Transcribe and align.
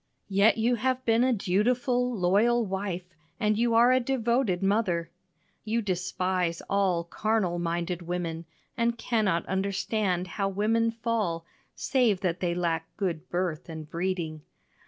Yet 0.29 0.57
you 0.57 0.77
have 0.77 1.05
been 1.05 1.23
a 1.23 1.31
dutiful, 1.31 2.11
loyal 2.17 2.65
wife, 2.65 3.03
and 3.39 3.55
you 3.55 3.75
are 3.75 3.91
a 3.91 3.99
devoted 3.99 4.63
mother. 4.63 5.11
You 5.63 5.83
despise 5.83 6.59
all 6.67 7.03
carnal 7.03 7.59
minded 7.59 8.01
women, 8.01 8.45
and 8.75 8.97
cannot 8.97 9.45
understand 9.45 10.25
how 10.27 10.49
women 10.49 10.89
fall 10.89 11.45
save 11.75 12.21
that 12.21 12.39
they 12.39 12.55
lack 12.55 12.87
good 12.97 13.29
birth 13.29 13.69
and 13.69 13.87
breeding. 13.87 14.41